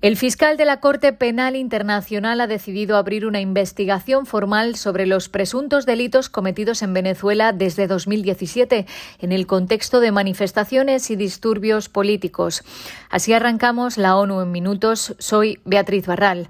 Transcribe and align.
El 0.00 0.16
fiscal 0.16 0.56
de 0.56 0.64
la 0.64 0.78
Corte 0.78 1.12
Penal 1.12 1.56
Internacional 1.56 2.40
ha 2.40 2.46
decidido 2.46 2.96
abrir 2.96 3.26
una 3.26 3.40
investigación 3.40 4.26
formal 4.26 4.76
sobre 4.76 5.06
los 5.06 5.28
presuntos 5.28 5.86
delitos 5.86 6.28
cometidos 6.28 6.82
en 6.82 6.94
Venezuela 6.94 7.52
desde 7.52 7.88
2017 7.88 8.86
en 9.18 9.32
el 9.32 9.48
contexto 9.48 9.98
de 9.98 10.12
manifestaciones 10.12 11.10
y 11.10 11.16
disturbios 11.16 11.88
políticos. 11.88 12.62
Así 13.10 13.32
arrancamos 13.32 13.98
la 13.98 14.16
ONU 14.16 14.40
en 14.40 14.52
minutos. 14.52 15.16
Soy 15.18 15.58
Beatriz 15.64 16.06
Barral. 16.06 16.46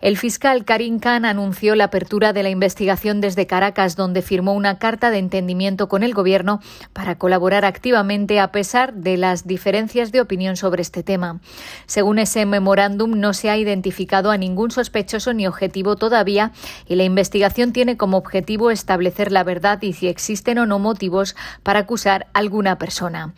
El 0.00 0.16
fiscal 0.16 0.64
Karim 0.64 1.00
Khan 1.00 1.24
anunció 1.24 1.74
la 1.74 1.84
apertura 1.84 2.32
de 2.32 2.44
la 2.44 2.50
investigación 2.50 3.20
desde 3.20 3.48
Caracas, 3.48 3.96
donde 3.96 4.22
firmó 4.22 4.54
una 4.54 4.78
carta 4.78 5.10
de 5.10 5.18
entendimiento 5.18 5.88
con 5.88 6.04
el 6.04 6.14
Gobierno 6.14 6.60
para 6.92 7.16
colaborar 7.16 7.64
activamente 7.64 8.38
a 8.38 8.52
pesar 8.52 8.94
de 8.94 9.16
las 9.16 9.46
diferencias 9.46 10.12
de 10.12 10.20
opinión 10.20 10.56
sobre 10.56 10.82
este 10.82 11.02
tema. 11.02 11.40
Según 11.86 12.20
ese 12.20 12.46
memorándum, 12.46 13.18
no 13.18 13.34
se 13.34 13.50
ha 13.50 13.58
identificado 13.58 14.30
a 14.30 14.36
ningún 14.36 14.70
sospechoso 14.70 15.34
ni 15.34 15.48
objetivo 15.48 15.96
todavía 15.96 16.52
y 16.86 16.94
la 16.94 17.04
investigación 17.04 17.72
tiene 17.72 17.96
como 17.96 18.18
objetivo 18.18 18.70
establecer 18.70 19.32
la 19.32 19.42
verdad 19.42 19.82
y 19.82 19.94
si 19.94 20.06
existen 20.06 20.58
o 20.58 20.66
no 20.66 20.78
motivos 20.78 21.34
para 21.64 21.80
acusar 21.80 22.28
a 22.34 22.38
alguna 22.38 22.78
persona. 22.78 23.34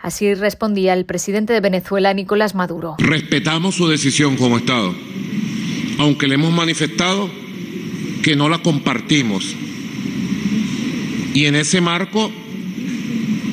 Así 0.00 0.32
respondía 0.34 0.94
el 0.94 1.04
presidente 1.04 1.52
de 1.52 1.60
Venezuela, 1.60 2.14
Nicolás 2.14 2.54
Maduro. 2.54 2.96
Respetamos 2.98 3.74
su 3.74 3.88
decisión 3.88 4.36
como 4.36 4.56
Estado 4.56 4.94
aunque 5.98 6.28
le 6.28 6.36
hemos 6.36 6.52
manifestado 6.52 7.30
que 8.22 8.36
no 8.36 8.48
la 8.48 8.58
compartimos. 8.58 9.54
Y 11.34 11.44
en 11.44 11.56
ese 11.56 11.80
marco 11.80 12.32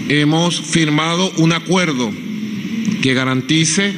hemos 0.09 0.61
firmado 0.61 1.31
un 1.37 1.51
acuerdo 1.51 2.11
que 3.01 3.13
garantice 3.13 3.93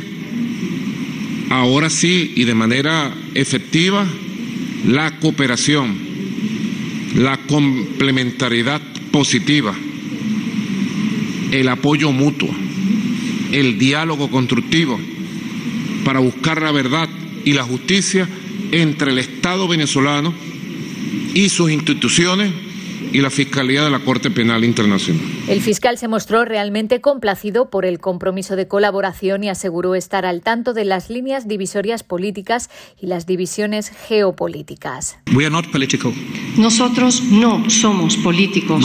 ahora 1.50 1.90
sí 1.90 2.34
y 2.36 2.46
de 2.46 2.56
manera 2.56 3.14
efectiva 3.34 4.06
la 4.86 5.20
cooperación, 5.20 5.96
la 7.16 7.38
complementariedad 7.48 8.82
positiva, 9.12 9.74
el 11.52 11.68
apoyo 11.68 12.12
mutuo, 12.12 12.54
el 13.52 13.78
diálogo 13.78 14.30
constructivo 14.30 15.00
para 16.04 16.20
buscar 16.20 16.62
la 16.62 16.72
verdad 16.72 17.10
y 17.48 17.54
la 17.54 17.64
justicia 17.64 18.28
entre 18.74 19.12
el 19.12 19.20
Estado 19.20 19.70
venezolano 19.70 20.34
y 21.34 21.48
sus 21.48 21.72
instituciones 21.72 22.52
y 23.14 23.22
la 23.22 23.30
Fiscalía 23.30 23.86
de 23.86 23.90
la 23.90 24.00
Corte 24.00 24.30
Penal 24.30 24.66
Internacional. 24.66 25.24
El 25.48 25.62
fiscal 25.62 25.98
se 25.98 26.10
mostró 26.10 26.44
realmente 26.44 27.00
complacido 27.00 27.70
por 27.70 27.86
el 27.86 28.00
compromiso 28.00 28.58
de 28.58 28.68
colaboración 28.68 29.46
y 29.46 29.50
aseguró 29.50 29.96
estar 29.96 30.26
al 30.26 30.42
tanto 30.42 30.74
de 30.74 30.84
las 30.84 31.10
líneas 31.10 31.48
divisorias 31.48 32.04
políticas 32.04 32.70
y 33.02 33.08
las 33.08 33.26
divisiones 33.26 33.94
geopolíticas. 34.10 35.18
Nosotros 36.58 37.24
no 37.24 37.70
somos 37.70 38.18
políticos. 38.18 38.84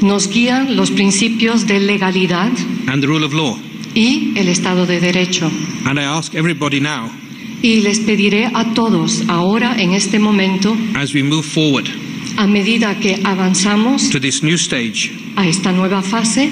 Nos 0.00 0.28
guían 0.28 0.76
los 0.76 0.92
principios 0.92 1.66
de 1.66 1.80
legalidad 1.80 2.52
y 3.94 4.32
el 4.36 4.48
Estado 4.48 4.86
de 4.86 5.00
Derecho. 5.00 5.50
y 7.62 7.80
les 7.80 8.00
pediré 8.00 8.46
a 8.54 8.72
todos 8.74 9.22
ahora 9.28 9.76
en 9.78 9.92
este 9.92 10.18
momento 10.18 10.76
a 12.36 12.46
medida 12.46 12.98
que 12.98 13.20
avanzamos 13.24 14.10
a 15.36 15.46
esta 15.46 15.72
nueva 15.72 16.02
fase 16.02 16.50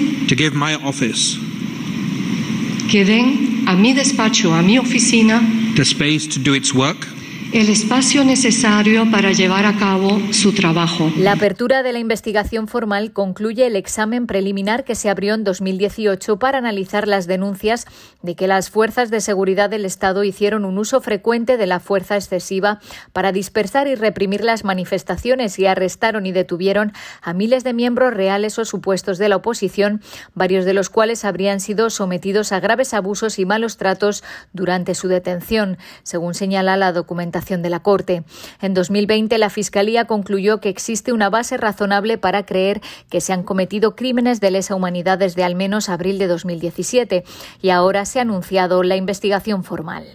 que 2.89 3.05
den 3.05 3.63
a 3.67 3.75
mi 3.75 3.93
despacho, 3.93 4.53
a 4.53 4.61
mi 4.61 4.77
oficina 4.77 5.41
the 5.75 5.83
space 5.83 6.27
to 6.27 6.39
do 6.39 6.53
its 6.53 6.73
work 6.73 7.07
el 7.51 7.69
espacio 7.69 8.23
necesario 8.23 9.09
para 9.09 9.31
llevar 9.31 9.65
a 9.65 9.75
cabo 9.75 10.19
su 10.31 10.53
trabajo. 10.53 11.11
La 11.17 11.31
apertura 11.31 11.81
de 11.81 11.93
la 11.93 11.99
investigación 11.99 12.67
formal 12.67 13.11
concluye 13.11 13.65
el 13.65 13.75
examen 13.75 14.27
preliminar 14.27 14.83
que 14.83 14.93
se 14.93 15.09
abrió 15.09 15.33
en 15.33 15.43
2018 15.43 16.37
para 16.37 16.59
analizar 16.59 17.07
las 17.07 17.25
denuncias 17.25 17.87
de 18.21 18.35
que 18.35 18.47
las 18.47 18.69
fuerzas 18.69 19.09
de 19.09 19.19
seguridad 19.19 19.69
del 19.69 19.85
Estado 19.85 20.23
hicieron 20.23 20.63
un 20.63 20.77
uso 20.77 21.01
frecuente 21.01 21.57
de 21.57 21.65
la 21.65 21.79
fuerza 21.79 22.17
excesiva 22.17 22.81
para 23.13 23.31
dispersar 23.31 23.87
y 23.87 23.95
reprimir 23.95 24.43
las 24.43 24.63
manifestaciones 24.63 25.57
y 25.57 25.65
arrestaron 25.65 26.27
y 26.27 26.31
detuvieron 26.31 26.93
a 27.21 27.33
miles 27.33 27.63
de 27.63 27.73
miembros 27.73 28.13
reales 28.13 28.59
o 28.59 28.65
supuestos 28.65 29.17
de 29.17 29.27
la 29.27 29.37
oposición, 29.37 30.01
varios 30.35 30.65
de 30.65 30.73
los 30.73 30.89
cuales 30.89 31.25
habrían 31.25 31.61
sido 31.61 31.89
sometidos 31.89 32.51
a 32.51 32.59
graves 32.59 32.93
abusos 32.93 33.39
y 33.39 33.45
malos 33.45 33.77
tratos 33.77 34.23
durante 34.53 34.93
su 34.93 35.07
detención, 35.07 35.79
según 36.03 36.35
señala 36.35 36.77
la 36.77 36.91
documentación 36.91 37.38
de 37.39 37.69
la 37.69 37.79
Corte. 37.79 38.23
En 38.61 38.73
2020, 38.73 39.37
la 39.37 39.49
Fiscalía 39.49 40.05
concluyó 40.05 40.59
que 40.59 40.69
existe 40.69 41.13
una 41.13 41.29
base 41.29 41.55
razonable 41.57 42.17
para 42.17 42.45
creer 42.45 42.81
que 43.09 43.21
se 43.21 43.31
han 43.31 43.43
cometido 43.43 43.95
crímenes 43.95 44.41
de 44.41 44.51
lesa 44.51 44.75
humanidad 44.75 45.17
desde 45.17 45.43
al 45.43 45.55
menos 45.55 45.87
abril 45.87 46.19
de 46.19 46.27
2017 46.27 47.23
y 47.61 47.69
ahora 47.69 48.05
se 48.05 48.19
ha 48.19 48.23
anunciado 48.23 48.83
la 48.83 48.97
investigación 48.97 49.63
formal. 49.63 50.05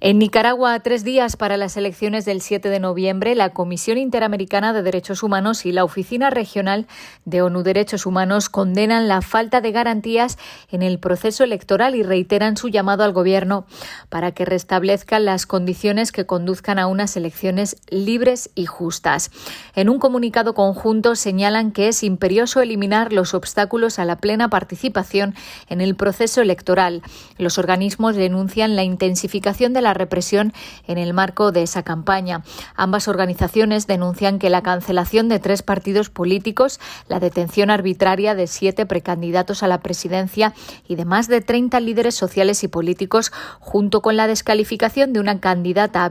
En 0.00 0.18
Nicaragua, 0.18 0.74
a 0.74 0.80
tres 0.80 1.02
días 1.02 1.36
para 1.36 1.56
las 1.56 1.78
elecciones 1.78 2.26
del 2.26 2.42
7 2.42 2.68
de 2.68 2.78
noviembre, 2.78 3.34
la 3.34 3.50
Comisión 3.54 3.96
Interamericana 3.96 4.74
de 4.74 4.82
Derechos 4.82 5.22
Humanos 5.22 5.64
y 5.64 5.72
la 5.72 5.82
Oficina 5.82 6.28
Regional 6.28 6.86
de 7.24 7.40
ONU 7.40 7.62
Derechos 7.62 8.04
Humanos 8.04 8.50
condenan 8.50 9.08
la 9.08 9.22
falta 9.22 9.62
de 9.62 9.72
garantías 9.72 10.36
en 10.70 10.82
el 10.82 10.98
proceso 10.98 11.42
electoral 11.42 11.94
y 11.94 12.02
reiteran 12.02 12.58
su 12.58 12.68
llamado 12.68 13.02
al 13.02 13.14
Gobierno 13.14 13.64
para 14.10 14.32
que 14.32 14.44
restablezca 14.44 15.18
las 15.18 15.46
condiciones 15.46 16.12
que 16.12 16.26
conduzcan 16.26 16.73
a 16.78 16.86
unas 16.86 17.16
elecciones 17.16 17.76
libres 17.88 18.50
y 18.54 18.66
justas. 18.66 19.30
En 19.74 19.88
un 19.88 19.98
comunicado 19.98 20.54
conjunto 20.54 21.16
señalan 21.16 21.72
que 21.72 21.88
es 21.88 22.02
imperioso 22.02 22.60
eliminar 22.60 23.12
los 23.12 23.34
obstáculos 23.34 23.98
a 23.98 24.04
la 24.04 24.16
plena 24.16 24.48
participación 24.48 25.34
en 25.68 25.80
el 25.80 25.94
proceso 25.96 26.40
electoral. 26.40 27.02
Los 27.38 27.58
organismos 27.58 28.16
denuncian 28.16 28.76
la 28.76 28.82
intensificación 28.82 29.72
de 29.72 29.82
la 29.82 29.94
represión 29.94 30.52
en 30.86 30.98
el 30.98 31.14
marco 31.14 31.52
de 31.52 31.62
esa 31.62 31.82
campaña. 31.82 32.42
Ambas 32.76 33.08
organizaciones 33.08 33.86
denuncian 33.86 34.38
que 34.38 34.50
la 34.50 34.62
cancelación 34.62 35.28
de 35.28 35.38
tres 35.38 35.62
partidos 35.62 36.10
políticos, 36.10 36.80
la 37.08 37.20
detención 37.20 37.70
arbitraria 37.70 38.34
de 38.34 38.46
siete 38.46 38.86
precandidatos 38.86 39.62
a 39.62 39.68
la 39.68 39.80
presidencia 39.80 40.54
y 40.88 40.96
de 40.96 41.04
más 41.04 41.28
de 41.28 41.40
30 41.40 41.80
líderes 41.80 42.14
sociales 42.14 42.62
y 42.64 42.68
políticos, 42.68 43.32
junto 43.60 44.00
con 44.02 44.16
la 44.16 44.26
descalificación 44.26 45.12
de 45.12 45.20
una 45.20 45.40
candidata 45.40 46.04
a 46.04 46.08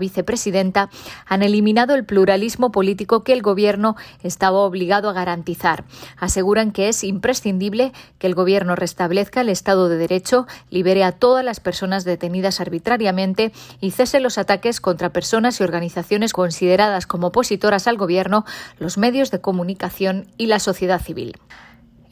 vicepresidenta, 0.53 0.89
han 1.25 1.43
eliminado 1.43 1.95
el 1.95 2.05
pluralismo 2.05 2.71
político 2.71 3.23
que 3.23 3.33
el 3.33 3.41
Gobierno 3.41 3.95
estaba 4.23 4.59
obligado 4.59 5.09
a 5.09 5.13
garantizar. 5.13 5.83
Aseguran 6.17 6.71
que 6.71 6.89
es 6.89 7.03
imprescindible 7.03 7.91
que 8.19 8.27
el 8.27 8.35
Gobierno 8.35 8.75
restablezca 8.75 9.41
el 9.41 9.49
Estado 9.49 9.89
de 9.89 9.97
Derecho, 9.97 10.47
libere 10.69 11.03
a 11.03 11.11
todas 11.11 11.43
las 11.43 11.59
personas 11.59 12.05
detenidas 12.05 12.59
arbitrariamente 12.59 13.51
y 13.81 13.91
cese 13.91 14.19
los 14.19 14.37
ataques 14.37 14.79
contra 14.79 15.11
personas 15.11 15.59
y 15.59 15.63
organizaciones 15.63 16.33
consideradas 16.33 17.07
como 17.07 17.27
opositoras 17.27 17.87
al 17.87 17.97
Gobierno, 17.97 18.45
los 18.77 18.97
medios 18.97 19.31
de 19.31 19.41
comunicación 19.41 20.27
y 20.37 20.47
la 20.47 20.59
sociedad 20.59 21.01
civil. 21.01 21.35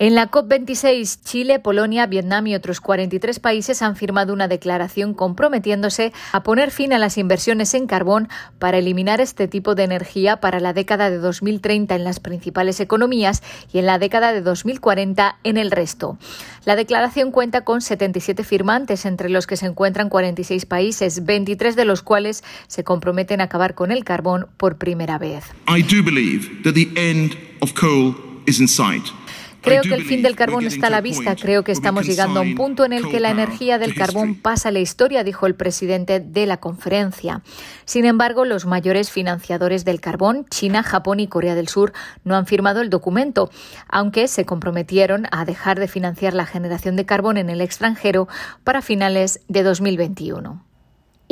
En 0.02 0.16
la 0.16 0.32
COP26, 0.32 1.20
Chile, 1.24 1.60
Polonia, 1.60 2.08
Vietnam 2.08 2.48
y 2.48 2.56
otros 2.56 2.82
43 2.82 3.40
países 3.40 3.84
han 3.84 3.96
firmado 3.96 4.34
una 4.34 4.48
declaración 4.48 5.14
comprometiéndose 5.14 6.12
a 6.32 6.42
poner 6.42 6.72
fin 6.72 6.92
a 6.92 6.98
las 6.98 7.20
inversiones 7.20 7.76
en 7.76 7.86
carbón 7.86 8.28
para 8.58 8.80
eliminar 8.80 9.22
este 9.22 9.48
tipo 9.48 9.76
de 9.76 9.84
energía 9.84 10.38
para 10.38 10.60
la 10.60 10.74
década 10.74 11.12
de 11.12 11.20
2030 11.20 11.94
en 11.94 12.04
las 12.04 12.20
principales 12.20 12.80
economías 12.80 13.44
y 13.72 13.78
en 13.78 13.86
la 13.86 14.00
década 14.00 14.34
de 14.34 14.42
2040 14.42 15.38
en 15.44 15.58
el 15.58 15.70
resto. 15.70 16.18
La 16.66 16.76
declaración 16.76 17.30
cuenta 17.30 17.64
con 17.64 17.82
77 17.82 18.44
firmantes, 18.44 19.06
entre 19.06 19.30
los 19.30 19.46
que 19.46 19.56
se 19.56 19.68
encuentran 19.68 20.10
46 20.10 20.66
países, 20.66 21.26
23 21.26 21.76
de 21.76 21.86
los 21.86 22.02
cuales 22.02 22.44
se 22.66 22.84
comprometen 22.84 23.40
a 23.40 23.44
acabar 23.44 23.76
con 23.76 23.92
el 23.92 24.04
carbón 24.04 24.48
por 24.58 24.80
primera 24.80 25.20
vez. 25.20 25.44
I 25.68 25.84
do 25.84 26.04
believe 26.04 26.64
that 26.64 26.74
the 26.74 26.90
end 26.96 27.38
of 27.62 27.76
coal 27.76 28.16
is 28.48 28.60
in. 28.60 29.21
Creo 29.62 29.84
que 29.84 29.94
el 29.94 30.04
fin 30.04 30.24
del 30.24 30.36
carbón 30.36 30.66
está 30.66 30.88
a 30.88 30.90
la 30.90 31.02
vista. 31.02 31.36
Creo 31.36 31.64
que 31.64 31.72
estamos 31.72 32.06
llegando 32.06 32.40
a 32.40 32.44
un 32.44 32.56
punto 32.56 32.84
en 32.84 32.94
el 32.94 33.08
que 33.10 33.20
la 33.20 33.30
energía 33.30 33.78
del 33.78 33.94
carbón 33.94 34.36
pasa 34.36 34.70
a 34.70 34.72
la 34.72 34.80
historia, 34.80 35.24
dijo 35.24 35.46
el 35.46 35.56
presidente 35.56 36.20
de 36.20 36.46
la 36.46 36.58
conferencia. 36.58 37.42
Sin 37.86 38.06
embargo, 38.06 38.44
los 38.46 38.66
mayores 38.66 39.12
financiadores 39.12 39.86
del 39.86 40.02
carbón, 40.02 40.46
China, 40.50 40.84
Japón 40.84 41.20
y 41.20 41.28
Corea 41.28 41.56
del 41.56 41.68
Sur, 41.68 41.94
no 42.24 42.36
han 42.36 42.48
firmado 42.48 42.82
el 42.82 42.90
documento, 42.90 43.52
aunque 43.88 44.28
se 44.28 44.46
comprometieron 44.46 45.28
a 45.32 45.46
dejar 45.46 45.80
de 45.80 45.88
financiar 45.88 46.34
la 46.34 46.46
generación 46.46 46.96
de 46.96 47.06
carbón 47.06 47.38
en 47.38 47.50
el 47.50 47.62
extranjero 47.62 48.28
para 48.64 48.82
finales 48.82 49.42
de 49.48 49.64
2021. 49.64 50.71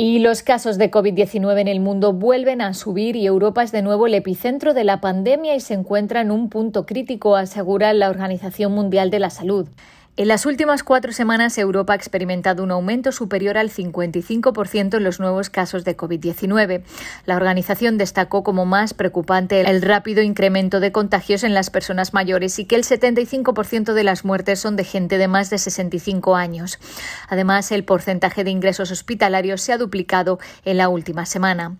Y 0.02 0.18
los 0.20 0.42
casos 0.42 0.78
de 0.78 0.90
COVID-19 0.90 1.60
en 1.60 1.68
el 1.68 1.78
mundo 1.78 2.14
vuelven 2.14 2.62
a 2.62 2.72
subir 2.72 3.16
y 3.16 3.26
Europa 3.26 3.62
es 3.62 3.70
de 3.70 3.82
nuevo 3.82 4.06
el 4.06 4.14
epicentro 4.14 4.72
de 4.72 4.82
la 4.82 5.02
pandemia 5.02 5.54
y 5.54 5.60
se 5.60 5.74
encuentra 5.74 6.22
en 6.22 6.30
un 6.30 6.48
punto 6.48 6.86
crítico, 6.86 7.36
asegura 7.36 7.92
la 7.92 8.08
Organización 8.08 8.72
Mundial 8.72 9.10
de 9.10 9.18
la 9.18 9.28
Salud. 9.28 9.68
En 10.16 10.28
las 10.28 10.44
últimas 10.44 10.82
cuatro 10.82 11.12
semanas, 11.12 11.56
Europa 11.56 11.92
ha 11.92 11.96
experimentado 11.96 12.64
un 12.64 12.72
aumento 12.72 13.10
superior 13.12 13.56
al 13.56 13.70
55% 13.70 14.96
en 14.96 15.04
los 15.04 15.20
nuevos 15.20 15.50
casos 15.50 15.84
de 15.84 15.96
COVID-19. 15.96 16.82
La 17.26 17.36
organización 17.36 17.96
destacó 17.96 18.42
como 18.42 18.66
más 18.66 18.92
preocupante 18.92 19.60
el 19.62 19.80
rápido 19.80 20.20
incremento 20.20 20.80
de 20.80 20.92
contagios 20.92 21.44
en 21.44 21.54
las 21.54 21.70
personas 21.70 22.12
mayores 22.12 22.58
y 22.58 22.64
que 22.66 22.74
el 22.74 22.82
75% 22.82 23.94
de 23.94 24.04
las 24.04 24.24
muertes 24.24 24.58
son 24.58 24.74
de 24.76 24.84
gente 24.84 25.16
de 25.16 25.28
más 25.28 25.48
de 25.48 25.58
65 25.58 26.34
años. 26.34 26.80
Además, 27.28 27.70
el 27.70 27.84
porcentaje 27.84 28.42
de 28.42 28.50
ingresos 28.50 28.90
hospitalarios 28.90 29.62
se 29.62 29.72
ha 29.72 29.78
duplicado 29.78 30.38
en 30.64 30.76
la 30.76 30.88
última 30.88 31.24
semana. 31.24 31.76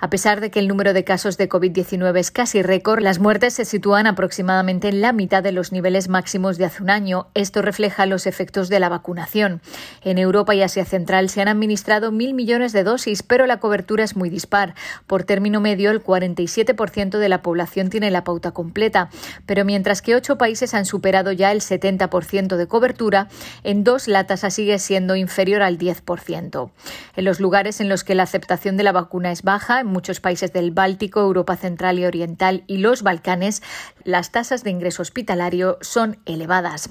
A 0.00 0.08
pesar 0.08 0.40
de 0.40 0.50
que 0.50 0.60
el 0.60 0.68
número 0.68 0.94
de 0.94 1.04
casos 1.04 1.36
de 1.36 1.48
COVID-19 1.48 2.16
es 2.18 2.30
casi 2.30 2.62
récord, 2.62 3.02
las 3.02 3.18
muertes 3.18 3.54
se 3.54 3.64
sitúan 3.64 4.06
aproximadamente 4.06 4.88
en 4.88 5.00
la 5.00 5.12
mitad 5.12 5.42
de 5.42 5.52
los 5.52 5.72
niveles 5.72 6.08
máximos 6.08 6.58
de 6.58 6.66
hace 6.66 6.82
un 6.82 6.88
año. 6.88 7.26
Esto 7.34 7.60
refleja 7.72 8.04
los 8.04 8.26
efectos 8.26 8.68
de 8.68 8.78
la 8.80 8.90
vacunación. 8.90 9.62
En 10.02 10.18
Europa 10.18 10.54
y 10.54 10.60
Asia 10.60 10.84
Central 10.84 11.30
se 11.30 11.40
han 11.40 11.48
administrado 11.48 12.12
mil 12.12 12.34
millones 12.34 12.74
de 12.74 12.84
dosis, 12.84 13.22
pero 13.22 13.46
la 13.46 13.60
cobertura 13.60 14.04
es 14.04 14.14
muy 14.14 14.28
dispar. 14.28 14.74
Por 15.06 15.24
término 15.24 15.58
medio, 15.58 15.90
el 15.90 16.04
47% 16.04 17.16
de 17.16 17.28
la 17.30 17.40
población 17.40 17.88
tiene 17.88 18.10
la 18.10 18.24
pauta 18.24 18.50
completa, 18.50 19.08
pero 19.46 19.64
mientras 19.64 20.02
que 20.02 20.14
ocho 20.14 20.36
países 20.36 20.74
han 20.74 20.84
superado 20.84 21.32
ya 21.32 21.50
el 21.50 21.62
70% 21.62 22.56
de 22.56 22.66
cobertura, 22.66 23.28
en 23.64 23.84
dos 23.84 24.06
la 24.06 24.26
tasa 24.26 24.50
sigue 24.50 24.78
siendo 24.78 25.16
inferior 25.16 25.62
al 25.62 25.78
10%. 25.78 26.70
En 27.16 27.24
los 27.24 27.40
lugares 27.40 27.80
en 27.80 27.88
los 27.88 28.04
que 28.04 28.14
la 28.14 28.24
aceptación 28.24 28.76
de 28.76 28.82
la 28.82 28.92
vacuna 28.92 29.32
es 29.32 29.42
baja, 29.42 29.80
en 29.80 29.86
muchos 29.86 30.20
países 30.20 30.52
del 30.52 30.72
Báltico, 30.72 31.20
Europa 31.20 31.56
Central 31.56 31.98
y 31.98 32.04
Oriental 32.04 32.64
y 32.66 32.76
los 32.76 33.02
Balcanes, 33.02 33.62
las 34.04 34.30
tasas 34.30 34.62
de 34.62 34.70
ingreso 34.70 35.00
hospitalario 35.00 35.78
son 35.80 36.18
elevadas. 36.26 36.90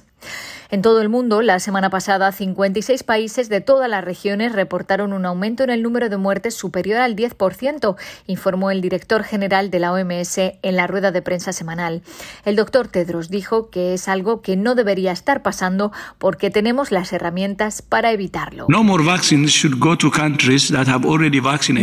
En 0.72 0.82
todo 0.82 1.02
el 1.02 1.10
mundo, 1.10 1.42
la 1.42 1.60
semana 1.60 1.90
pasada, 1.90 2.32
56 2.32 3.04
países 3.04 3.50
de 3.50 3.60
todas 3.60 3.90
las 3.90 4.06
regiones 4.06 4.54
reportaron 4.54 5.12
un 5.12 5.26
aumento 5.26 5.66
en 5.66 5.70
el 5.70 5.84
número 5.84 6.08
de 6.08 6.16
muertes 6.16 6.56
superior 6.56 7.02
al 7.02 7.18
10%, 7.18 7.98
informó 8.28 8.72
el 8.72 8.80
director 8.80 9.24
general 9.24 9.70
de 9.70 9.80
la 9.80 9.92
OMS 9.92 10.38
en 10.38 10.76
la 10.78 10.88
rueda 10.88 11.12
de 11.12 11.22
prensa 11.22 11.52
semanal. 11.52 12.04
El 12.46 12.56
doctor 12.56 12.88
Tedros 12.88 13.30
dijo 13.30 13.70
que 13.70 13.94
es 13.94 14.08
algo 14.08 14.42
que 14.42 14.56
no 14.56 14.74
debería 14.74 15.12
estar 15.12 15.42
pasando 15.42 15.92
porque 16.18 16.50
tenemos 16.50 16.90
las 16.92 17.12
herramientas 17.12 17.82
para 17.82 18.14
evitarlo. 18.14 18.66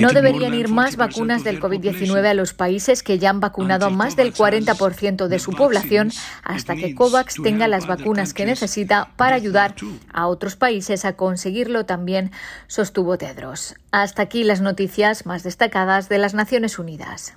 No, 0.01 0.13
deberían 0.13 0.55
ir 0.55 0.69
más 0.69 0.97
vacunas 0.97 1.45
del 1.45 1.61
COVID-19 1.61 2.25
a 2.25 2.33
los 2.33 2.55
países 2.55 3.03
que 3.03 3.19
ya 3.19 3.29
han 3.29 3.41
vacunado 3.41 3.85
a 3.85 3.91
más 3.91 4.17
del 4.17 4.33
40% 4.33 5.27
de 5.27 5.39
su 5.39 5.53
población 5.53 6.11
hasta 6.43 6.75
que 6.75 6.95
COVAX 6.95 7.35
tenga 7.43 7.69
las 7.69 7.87
vacunas 7.87 8.28
que 8.35 8.47
necesita 8.47 9.11
para 9.17 9.37
ayudar 9.37 9.75
a 10.13 10.27
otros 10.27 10.57
países 10.57 11.05
a 11.05 11.15
conseguirlo 11.15 11.87
también, 11.87 12.31
sostuvo 12.67 13.19
Tedros. 13.19 13.75
Hasta 13.91 14.23
aquí 14.23 14.45
las 14.45 14.61
noticias 14.61 15.27
más 15.27 15.43
destacadas 15.43 16.09
de 16.09 16.19
las 16.19 16.35
Naciones 16.35 16.79
Unidas. 16.79 17.35